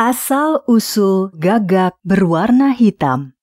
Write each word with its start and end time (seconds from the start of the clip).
Asal-usul 0.00 1.28
gagak 1.36 1.92
berwarna 2.00 2.72
hitam 2.72 3.36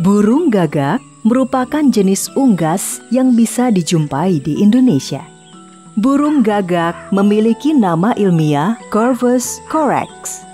Burung 0.00 0.48
gagak 0.48 1.04
merupakan 1.20 1.84
jenis 1.84 2.32
unggas 2.32 3.04
yang 3.12 3.36
bisa 3.36 3.68
dijumpai 3.68 4.40
di 4.40 4.64
Indonesia. 4.64 5.20
Burung 6.00 6.40
gagak 6.40 7.12
memiliki 7.12 7.76
nama 7.76 8.16
ilmiah 8.16 8.80
Corvus 8.88 9.60
corax. 9.68 10.48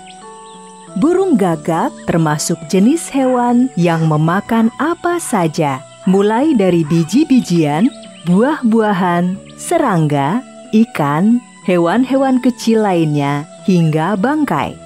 Burung 0.99 1.39
gagak 1.39 1.95
termasuk 2.03 2.59
jenis 2.67 3.07
hewan 3.07 3.71
yang 3.79 4.11
memakan 4.11 4.67
apa 4.75 5.23
saja, 5.23 5.79
mulai 6.03 6.51
dari 6.51 6.83
biji-bijian, 6.83 7.87
buah-buahan, 8.27 9.39
serangga, 9.55 10.43
ikan, 10.75 11.39
hewan-hewan 11.67 12.39
kecil 12.39 12.87
lainnya, 12.87 13.43
hingga 13.67 14.15
bangkai. 14.15 14.79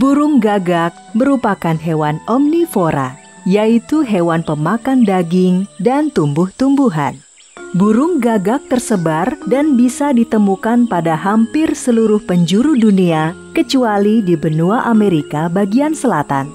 Burung 0.00 0.40
gagak 0.40 0.96
merupakan 1.12 1.76
hewan 1.76 2.18
omnivora 2.26 3.20
yaitu 3.44 4.00
hewan 4.00 4.40
pemakan 4.40 5.04
daging 5.04 5.68
dan 5.76 6.08
tumbuh-tumbuhan. 6.08 7.20
Burung 7.76 8.22
gagak 8.22 8.64
tersebar 8.72 9.36
dan 9.50 9.76
bisa 9.76 10.16
ditemukan 10.16 10.88
pada 10.88 11.12
hampir 11.12 11.76
seluruh 11.76 12.22
penjuru 12.24 12.72
dunia 12.78 13.36
kecuali 13.52 14.24
di 14.24 14.34
benua 14.38 14.88
Amerika 14.88 15.52
bagian 15.52 15.92
selatan. 15.92 16.48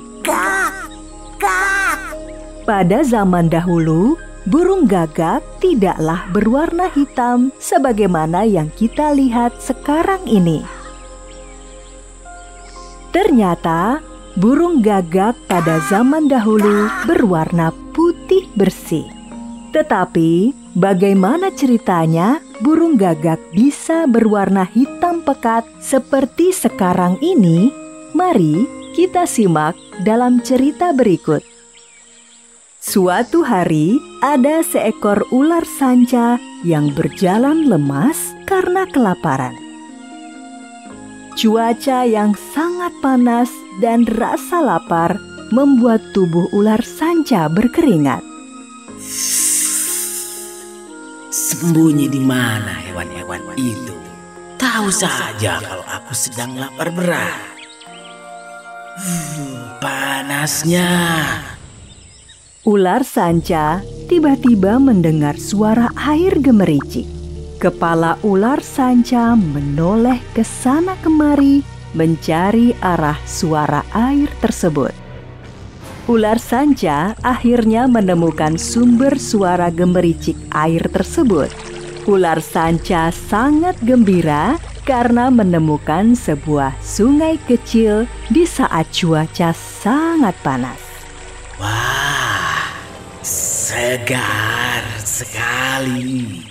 Pada 2.66 3.00
zaman 3.02 3.50
dahulu, 3.52 4.18
burung 4.50 4.90
gagak 4.90 5.46
tidaklah 5.62 6.26
berwarna 6.34 6.90
hitam 6.98 7.54
sebagaimana 7.62 8.50
yang 8.50 8.74
kita 8.74 9.14
lihat 9.14 9.54
sekarang 9.62 10.26
ini. 10.26 10.66
Ternyata 13.14 14.02
burung 14.34 14.82
gagak 14.82 15.38
pada 15.46 15.78
zaman 15.86 16.26
dahulu 16.26 16.90
berwarna 17.06 17.70
putih 17.94 18.50
bersih. 18.58 19.06
Tetapi, 19.70 20.50
bagaimana 20.74 21.54
ceritanya 21.54 22.42
burung 22.58 22.98
gagak 22.98 23.38
bisa 23.54 24.10
berwarna 24.10 24.66
hitam 24.66 25.22
pekat 25.22 25.62
seperti 25.78 26.50
sekarang 26.50 27.22
ini? 27.22 27.70
Mari 28.18 28.66
kita 28.98 29.30
simak 29.30 29.78
dalam 30.02 30.42
cerita 30.42 30.90
berikut. 30.90 31.59
Suatu 32.80 33.44
hari, 33.44 34.00
ada 34.24 34.64
seekor 34.64 35.28
ular 35.36 35.68
sanca 35.68 36.40
yang 36.64 36.96
berjalan 36.96 37.68
lemas 37.68 38.32
karena 38.48 38.88
kelaparan. 38.88 39.52
Cuaca 41.36 42.08
yang 42.08 42.32
sangat 42.56 42.96
panas 43.04 43.52
dan 43.84 44.08
rasa 44.08 44.64
lapar 44.64 45.20
membuat 45.52 46.00
tubuh 46.16 46.48
ular 46.56 46.80
sanca 46.80 47.52
berkeringat. 47.52 48.24
Sembunyi 51.36 52.08
di 52.08 52.24
mana 52.24 52.80
hewan-hewan 52.88 53.44
itu? 53.60 53.96
Tahu 54.56 54.88
saja 54.88 55.60
kalau 55.60 55.84
aku 55.84 56.16
sedang 56.16 56.56
lapar 56.56 56.96
berat. 56.96 57.44
Hmm, 58.96 59.84
panasnya. 59.84 60.88
Ular 62.70 63.02
sanca 63.02 63.82
tiba-tiba 64.06 64.78
mendengar 64.78 65.42
suara 65.42 65.90
air 66.06 66.38
gemericik. 66.38 67.10
Kepala 67.58 68.22
ular 68.22 68.62
sanca 68.62 69.34
menoleh 69.34 70.22
ke 70.38 70.46
sana 70.46 70.94
kemari 71.02 71.66
mencari 71.98 72.78
arah 72.78 73.18
suara 73.26 73.82
air 73.90 74.30
tersebut. 74.38 74.94
Ular 76.06 76.38
sanca 76.38 77.18
akhirnya 77.26 77.90
menemukan 77.90 78.54
sumber 78.62 79.18
suara 79.18 79.74
gemericik 79.74 80.38
air 80.54 80.86
tersebut. 80.94 81.50
Ular 82.06 82.38
sanca 82.38 83.10
sangat 83.10 83.82
gembira 83.82 84.62
karena 84.86 85.34
menemukan 85.34 86.14
sebuah 86.14 86.78
sungai 86.86 87.42
kecil 87.50 88.06
di 88.30 88.46
saat 88.46 88.86
cuaca 88.94 89.58
sangat 89.58 90.38
panas. 90.46 90.89
Segar 93.70 94.82
sekali. 95.06 96.42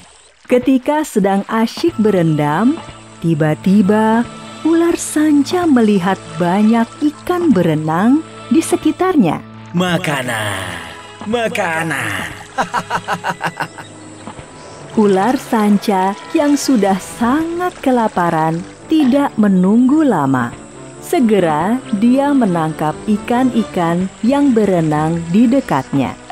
Ketika 0.47 1.03
sedang 1.03 1.43
asyik 1.51 1.91
berendam, 1.99 2.79
tiba-tiba 3.19 4.23
ular 4.63 4.95
sanca 4.95 5.67
melihat 5.67 6.15
banyak 6.39 6.87
ikan 7.11 7.51
berenang 7.51 8.23
di 8.55 8.63
sekitarnya. 8.63 9.43
Makanan, 9.75 10.79
makanan. 11.27 12.31
ular 15.03 15.35
sanca 15.43 16.15
yang 16.39 16.55
sudah 16.55 17.03
sangat 17.03 17.75
kelaparan 17.83 18.63
tidak 18.87 19.35
menunggu 19.35 20.07
lama. 20.07 20.55
Segera 21.03 21.83
dia 21.99 22.31
menangkap 22.31 22.95
ikan-ikan 23.11 24.07
yang 24.23 24.55
berenang 24.55 25.19
di 25.35 25.51
dekatnya. 25.51 26.28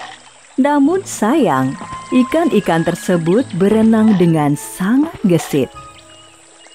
Namun 0.56 1.04
sayang, 1.04 1.76
Ikan-ikan 2.14 2.86
tersebut 2.86 3.42
berenang 3.58 4.14
dengan 4.14 4.54
sangat 4.54 5.18
gesit. 5.26 5.66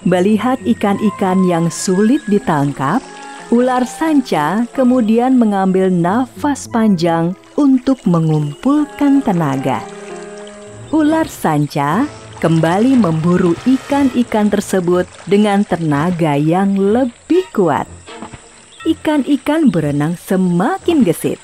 Melihat 0.03 0.59
ikan-ikan 0.67 1.47
yang 1.47 1.71
sulit 1.71 2.19
ditangkap, 2.27 2.99
ular 3.47 3.87
sanca 3.87 4.67
kemudian 4.75 5.39
mengambil 5.39 5.87
nafas 5.87 6.67
panjang 6.67 7.31
untuk 7.55 8.03
mengumpulkan 8.03 9.23
tenaga. 9.23 9.79
Ular 10.91 11.31
sanca 11.31 12.03
kembali 12.43 12.99
memburu 12.99 13.55
ikan-ikan 13.63 14.51
tersebut 14.51 15.07
dengan 15.31 15.63
tenaga 15.63 16.35
yang 16.35 16.75
lebih 16.75 17.47
kuat. 17.55 17.87
Ikan-ikan 18.83 19.71
berenang 19.71 20.19
semakin 20.19 21.07
gesit. 21.07 21.39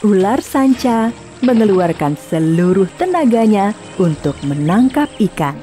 Ular 0.00 0.40
sanca 0.40 1.12
mengeluarkan 1.46 2.18
seluruh 2.18 2.90
tenaganya 2.98 3.70
untuk 4.02 4.34
menangkap 4.42 5.06
ikan. 5.30 5.54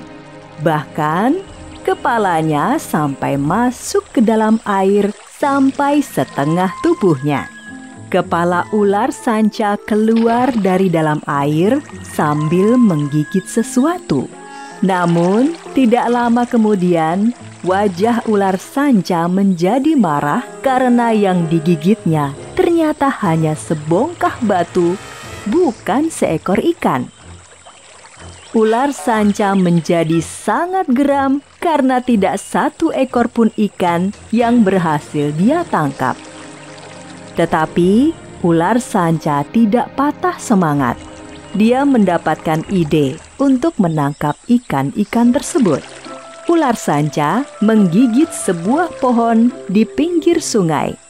Bahkan, 0.63 1.43
kepalanya 1.83 2.79
sampai 2.79 3.35
masuk 3.35 4.07
ke 4.15 4.23
dalam 4.23 4.63
air 4.63 5.11
sampai 5.35 5.99
setengah 5.99 6.71
tubuhnya. 6.79 7.51
Kepala 8.07 8.63
ular 8.71 9.11
sanca 9.11 9.75
keluar 9.83 10.47
dari 10.55 10.87
dalam 10.87 11.19
air 11.27 11.83
sambil 12.07 12.79
menggigit 12.79 13.43
sesuatu. 13.43 14.31
Namun, 14.79 15.57
tidak 15.75 16.07
lama 16.07 16.47
kemudian, 16.47 17.33
wajah 17.65 18.23
ular 18.29 18.55
sanca 18.55 19.25
menjadi 19.27 19.97
marah 19.97 20.45
karena 20.61 21.11
yang 21.15 21.47
digigitnya 21.49 22.35
ternyata 22.53 23.09
hanya 23.23 23.57
sebongkah 23.57 24.35
batu 24.45 24.99
bukan 25.47 26.07
seekor 26.07 26.59
ikan. 26.75 27.11
Ular 28.53 28.93
sanca 28.93 29.57
menjadi 29.57 30.21
sangat 30.21 30.85
geram 30.93 31.41
karena 31.57 31.97
tidak 32.05 32.37
satu 32.37 32.93
ekor 32.93 33.25
pun 33.25 33.49
ikan 33.57 34.13
yang 34.29 34.61
berhasil 34.61 35.33
dia 35.33 35.65
tangkap. 35.73 36.13
Tetapi 37.33 38.13
ular 38.45 38.77
sanca 38.77 39.41
tidak 39.49 39.89
patah 39.97 40.37
semangat. 40.37 41.01
Dia 41.57 41.81
mendapatkan 41.81 42.61
ide 42.69 43.17
untuk 43.41 43.73
menangkap 43.81 44.37
ikan-ikan 44.45 45.33
tersebut. 45.33 45.81
Ular 46.45 46.77
sanca 46.77 47.49
menggigit 47.65 48.29
sebuah 48.29 49.01
pohon 49.01 49.49
di 49.65 49.81
pinggir 49.81 50.37
sungai 50.37 51.02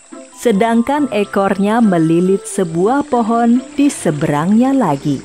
sedangkan 0.43 1.07
ekornya 1.15 1.79
melilit 1.79 2.43
sebuah 2.43 3.07
pohon 3.07 3.63
di 3.79 3.87
seberangnya 3.87 4.75
lagi. 4.75 5.23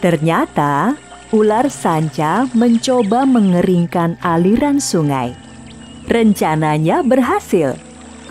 Ternyata 0.00 0.96
ular 1.36 1.68
sanca 1.68 2.48
mencoba 2.56 3.28
mengeringkan 3.28 4.16
aliran 4.24 4.80
sungai. 4.80 5.36
Rencananya 6.08 7.04
berhasil. 7.04 7.76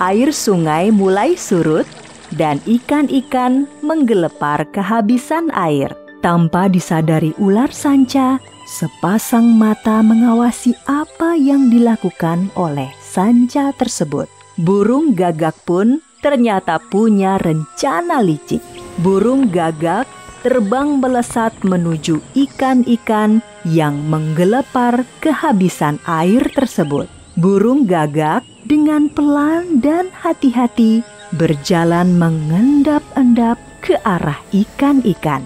Air 0.02 0.34
sungai 0.34 0.90
mulai 0.90 1.38
surut 1.38 1.86
dan 2.34 2.58
ikan-ikan 2.66 3.70
menggelepar 3.86 4.66
kehabisan 4.74 5.54
air. 5.54 5.94
Tanpa 6.26 6.66
disadari 6.66 7.30
ular 7.38 7.70
sanca, 7.70 8.42
sepasang 8.66 9.46
mata 9.46 10.02
mengawasi 10.02 10.74
apa 10.90 11.38
yang 11.38 11.70
dilakukan 11.70 12.50
oleh 12.58 12.90
sanca 13.06 13.70
tersebut. 13.78 14.26
Burung 14.58 15.14
gagak 15.14 15.54
pun 15.70 16.02
ternyata 16.22 16.82
punya 16.82 17.38
rencana 17.38 18.22
licik. 18.22 18.62
Burung 19.02 19.54
gagak 19.54 20.10
terbang 20.42 20.98
melesat 20.98 21.54
menuju 21.62 22.22
ikan-ikan 22.34 23.44
yang 23.68 24.00
menggelepar 24.08 25.06
kehabisan 25.20 26.02
air 26.08 26.48
tersebut. 26.54 27.10
Burung 27.38 27.86
gagak 27.86 28.42
dengan 28.66 29.12
pelan 29.14 29.78
dan 29.84 30.10
hati-hati 30.10 31.06
berjalan 31.38 32.18
mengendap-endap 32.18 33.62
ke 33.84 34.00
arah 34.02 34.40
ikan-ikan. 34.56 35.46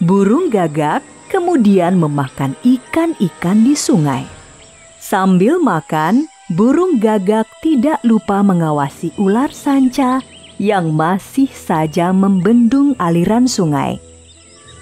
Burung 0.00 0.48
gagak 0.48 1.04
kemudian 1.28 2.00
memakan 2.00 2.56
ikan-ikan 2.64 3.62
di 3.62 3.76
sungai. 3.76 4.24
Sambil 4.96 5.60
makan, 5.60 6.30
burung 6.50 6.98
gagak 6.98 7.46
tidak 7.62 8.02
lupa 8.02 8.42
mengawasi 8.42 9.14
ular 9.16 9.48
sanca 9.54 10.20
yang 10.58 10.92
masih 10.92 11.48
saja 11.48 12.12
membendung 12.12 12.92
aliran 12.98 13.48
sungai. 13.48 13.96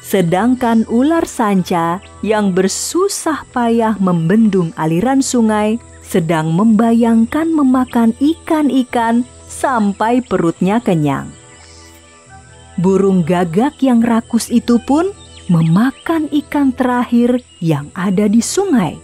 Sedangkan 0.03 0.89
ular 0.89 1.29
sanca 1.29 2.01
yang 2.25 2.57
bersusah 2.57 3.45
payah 3.53 3.95
membendung 4.01 4.73
aliran 4.81 5.21
sungai 5.21 5.77
sedang 6.01 6.57
membayangkan 6.57 7.53
memakan 7.53 8.17
ikan-ikan 8.17 9.29
sampai 9.45 10.25
perutnya 10.25 10.81
kenyang 10.81 11.29
burung 12.79 13.27
gagak 13.27 13.83
yang 13.83 14.01
rakus 14.01 14.49
itu 14.49 14.79
pun 14.87 15.11
memakan 15.51 16.31
ikan 16.31 16.71
terakhir 16.71 17.43
yang 17.59 17.91
ada 17.93 18.31
di 18.31 18.39
sungai. 18.39 18.95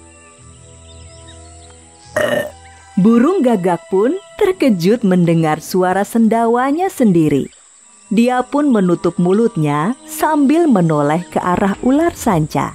Burung 2.95 3.43
gagak 3.43 3.91
pun 3.91 4.15
terkejut 4.39 5.03
mendengar 5.03 5.59
suara 5.59 6.07
sendawanya 6.07 6.87
sendiri. 6.87 7.51
Dia 8.15 8.47
pun 8.47 8.71
menutup 8.71 9.19
mulutnya 9.19 9.99
sambil 10.07 10.71
menoleh 10.71 11.27
ke 11.27 11.43
arah 11.43 11.75
ular 11.83 12.15
sanca. 12.15 12.71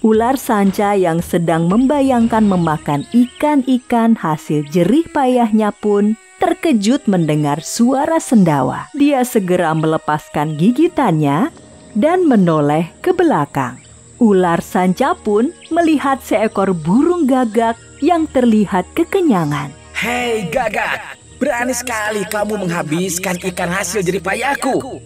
Ular 0.00 0.40
sanca 0.40 0.96
yang 0.96 1.20
sedang 1.20 1.68
membayangkan 1.68 2.40
memakan 2.40 3.04
ikan-ikan 3.12 4.16
hasil 4.16 4.64
jerih 4.72 5.04
payahnya 5.12 5.76
pun 5.76 6.16
terkejut 6.40 7.04
mendengar 7.04 7.60
suara 7.60 8.16
sendawa. 8.16 8.88
Dia 8.96 9.28
segera 9.28 9.76
melepaskan 9.76 10.56
gigitannya 10.56 11.52
dan 11.92 12.24
menoleh 12.24 12.88
ke 13.04 13.12
belakang. 13.12 13.76
Ular 14.16 14.64
sanca 14.64 15.12
pun 15.12 15.52
melihat 15.68 16.24
seekor 16.24 16.72
burung 16.72 17.28
gagak 17.28 17.76
yang 18.00 18.26
terlihat 18.28 18.88
kekenyangan. 18.96 19.70
Hei 19.94 20.48
gagak, 20.48 21.20
berani 21.36 21.76
sekali 21.76 22.24
kamu 22.24 22.66
menghabiskan 22.66 23.36
ikan 23.52 23.68
hasil 23.68 24.00
jerih 24.00 24.24
payahku. 24.24 25.00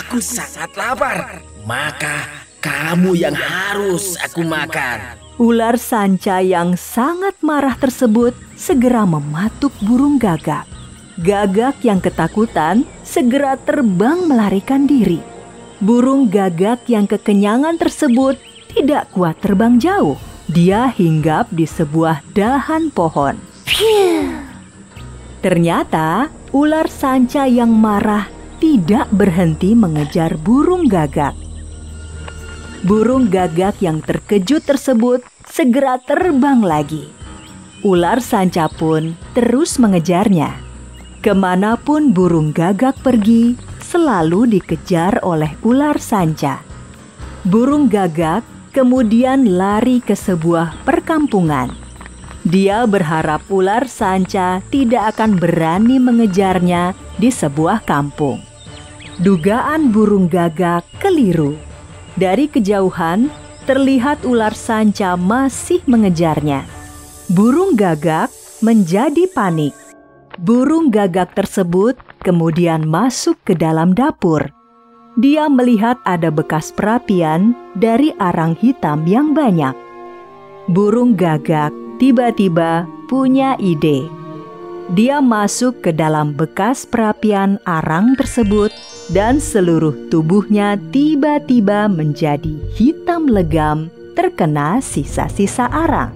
Aku 0.00 0.20
sangat 0.20 0.72
lapar, 0.76 1.44
maka 1.64 2.28
kamu 2.60 3.16
yang 3.16 3.36
harus 3.36 4.16
aku 4.20 4.44
makan. 4.44 5.16
Ular 5.38 5.78
sanca 5.78 6.42
yang 6.42 6.74
sangat 6.74 7.38
marah 7.40 7.78
tersebut 7.78 8.34
segera 8.58 9.06
mematuk 9.06 9.70
burung 9.80 10.18
gagak. 10.18 10.66
Gagak 11.18 11.82
yang 11.86 12.02
ketakutan 12.02 12.82
segera 13.06 13.54
terbang 13.54 14.26
melarikan 14.26 14.86
diri. 14.86 15.22
Burung 15.78 16.26
gagak 16.26 16.82
yang 16.90 17.06
kekenyangan 17.06 17.78
tersebut 17.78 18.34
tidak 18.74 19.10
kuat 19.14 19.38
terbang 19.38 19.78
jauh. 19.78 20.18
Dia 20.48 20.88
hinggap 20.88 21.52
di 21.52 21.68
sebuah 21.68 22.24
dahan 22.32 22.88
pohon. 22.88 23.36
Ternyata 25.44 26.32
ular 26.56 26.88
sanca 26.88 27.44
yang 27.44 27.68
marah 27.68 28.32
tidak 28.56 29.12
berhenti 29.12 29.76
mengejar 29.76 30.40
burung 30.40 30.88
gagak. 30.88 31.36
Burung 32.80 33.28
gagak 33.28 33.76
yang 33.84 34.00
terkejut 34.00 34.64
tersebut 34.64 35.20
segera 35.44 36.00
terbang 36.00 36.64
lagi. 36.64 37.12
Ular 37.84 38.24
sanca 38.24 38.72
pun 38.72 39.20
terus 39.36 39.76
mengejarnya. 39.76 40.56
Ke 41.20 41.36
mana 41.36 41.76
pun 41.76 42.16
burung 42.16 42.56
gagak 42.56 42.96
pergi, 43.04 43.52
selalu 43.84 44.48
dikejar 44.56 45.20
oleh 45.20 45.52
ular 45.60 46.00
sanca. 46.00 46.64
Burung 47.44 47.92
gagak 47.92 48.40
kemudian 48.70 49.56
lari 49.58 50.00
ke 50.04 50.12
sebuah 50.12 50.84
perkampungan. 50.84 51.72
Dia 52.46 52.88
berharap 52.88 53.44
ular 53.52 53.84
sanca 53.90 54.64
tidak 54.72 55.16
akan 55.16 55.36
berani 55.36 56.00
mengejarnya 56.00 56.96
di 57.18 57.28
sebuah 57.28 57.84
kampung. 57.84 58.40
Dugaan 59.18 59.90
burung 59.90 60.30
gagak 60.30 60.86
keliru. 61.02 61.58
Dari 62.14 62.46
kejauhan, 62.46 63.28
terlihat 63.66 64.22
ular 64.24 64.54
sanca 64.54 65.18
masih 65.18 65.82
mengejarnya. 65.84 66.64
Burung 67.28 67.76
gagak 67.76 68.32
menjadi 68.64 69.28
panik. 69.30 69.74
Burung 70.38 70.88
gagak 70.88 71.34
tersebut 71.34 71.98
kemudian 72.22 72.86
masuk 72.86 73.36
ke 73.42 73.58
dalam 73.58 73.92
dapur. 73.92 74.57
Dia 75.18 75.50
melihat 75.50 75.98
ada 76.06 76.30
bekas 76.30 76.70
perapian 76.70 77.50
dari 77.74 78.14
arang 78.22 78.54
hitam 78.54 79.02
yang 79.02 79.34
banyak. 79.34 79.74
Burung 80.70 81.18
gagak 81.18 81.74
tiba-tiba 81.98 82.86
punya 83.10 83.58
ide. 83.58 84.06
Dia 84.94 85.18
masuk 85.18 85.82
ke 85.82 85.90
dalam 85.90 86.38
bekas 86.38 86.86
perapian 86.86 87.58
arang 87.66 88.14
tersebut 88.14 88.70
dan 89.10 89.42
seluruh 89.42 90.06
tubuhnya 90.06 90.78
tiba-tiba 90.94 91.90
menjadi 91.90 92.54
hitam 92.78 93.26
legam 93.26 93.90
terkena 94.14 94.78
sisa-sisa 94.78 95.66
arang. 95.66 96.14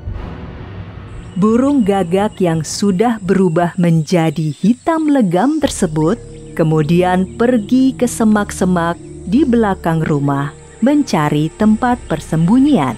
Burung 1.35 1.83
gagak 1.83 2.39
yang 2.39 2.63
sudah 2.63 3.19
berubah 3.19 3.75
menjadi 3.75 4.55
hitam 4.55 5.11
legam 5.11 5.59
tersebut 5.59 6.23
kemudian 6.53 7.37
pergi 7.41 7.97
ke 7.97 8.05
semak-semak 8.05 9.01
di 9.27 9.43
belakang 9.43 10.05
rumah 10.05 10.53
mencari 10.85 11.49
tempat 11.57 11.97
persembunyian. 12.07 12.95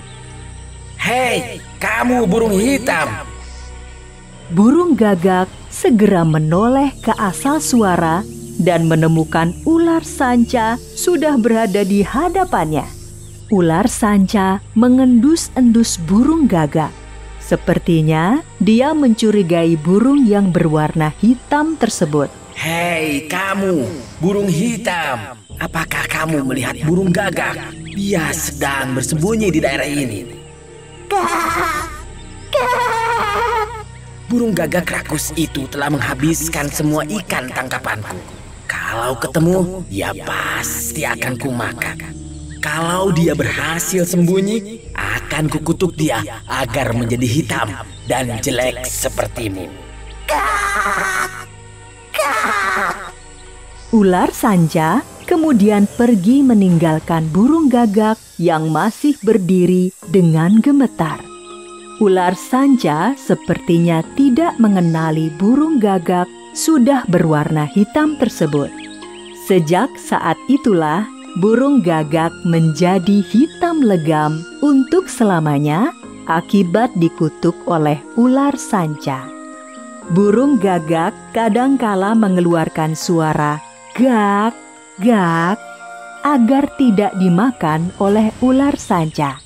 Hei, 0.99 1.61
kamu 1.79 2.25
burung 2.25 2.57
hitam! 2.57 3.13
Burung 4.53 4.97
gagak 4.97 5.49
segera 5.73 6.25
menoleh 6.25 6.93
ke 7.01 7.13
asal 7.17 7.61
suara 7.61 8.21
dan 8.61 8.87
menemukan 8.87 9.57
ular 9.65 10.05
sanca 10.05 10.77
sudah 10.79 11.37
berada 11.41 11.83
di 11.83 12.05
hadapannya. 12.05 12.85
Ular 13.53 13.89
sanca 13.89 14.65
mengendus-endus 14.73 16.01
burung 16.09 16.49
gagak. 16.49 16.93
Sepertinya 17.45 18.41
dia 18.57 18.97
mencurigai 18.97 19.77
burung 19.77 20.25
yang 20.25 20.49
berwarna 20.49 21.13
hitam 21.21 21.77
tersebut. 21.77 22.44
Hei 22.55 23.27
kamu, 23.27 23.83
burung 24.23 24.47
hitam. 24.47 25.35
Apakah 25.59 26.07
kamu 26.07 26.47
melihat 26.47 26.79
burung 26.87 27.11
gagak? 27.11 27.75
Dia 27.99 28.31
sedang 28.31 28.95
bersembunyi 28.95 29.51
di 29.51 29.59
daerah 29.59 29.83
ini. 29.83 30.23
Burung 34.31 34.55
gagak 34.55 34.87
rakus 34.87 35.35
itu 35.35 35.67
telah 35.67 35.91
menghabiskan 35.91 36.71
semua 36.71 37.03
ikan 37.03 37.51
tangkapanku. 37.51 38.23
Kalau 38.71 39.19
ketemu, 39.19 39.83
dia 39.91 40.15
pasti 40.23 41.03
akan 41.03 41.35
kumakan. 41.35 41.99
Kalau 42.63 43.11
dia 43.11 43.35
berhasil 43.35 44.07
sembunyi, 44.07 44.89
akan 44.95 45.51
kukutuk 45.51 45.99
dia 45.99 46.23
agar 46.47 46.95
menjadi 46.95 47.27
hitam 47.27 47.69
dan 48.07 48.39
jelek 48.39 48.87
sepertimu. 48.87 49.67
Ular 53.95 54.35
Sanja 54.35 55.07
kemudian 55.23 55.87
pergi 55.87 56.43
meninggalkan 56.43 57.31
burung 57.31 57.71
gagak 57.71 58.19
yang 58.43 58.75
masih 58.75 59.15
berdiri 59.23 59.95
dengan 60.11 60.59
gemetar. 60.59 61.23
Ular 62.03 62.35
Sanja 62.35 63.15
sepertinya 63.15 64.03
tidak 64.19 64.59
mengenali 64.59 65.31
burung 65.39 65.79
gagak 65.79 66.27
sudah 66.59 67.07
berwarna 67.07 67.71
hitam 67.71 68.19
tersebut. 68.19 68.67
Sejak 69.47 69.95
saat 69.95 70.35
itulah 70.51 71.07
burung 71.39 71.79
gagak 71.79 72.35
menjadi 72.43 73.23
hitam 73.31 73.79
legam 73.79 74.43
untuk 74.59 75.07
selamanya 75.07 75.95
akibat 76.27 76.91
dikutuk 76.99 77.55
oleh 77.71 78.03
ular 78.19 78.59
sanca. 78.59 79.23
Burung 80.11 80.59
gagak 80.59 81.15
kadangkala 81.31 82.19
mengeluarkan 82.19 82.99
suara 82.99 83.74
gak, 83.95 84.51
gak 84.99 85.55
agar 86.27 86.65
tidak 86.75 87.15
dimakan 87.15 87.95
oleh 88.03 88.35
ular 88.43 88.75
sanca. 88.75 89.44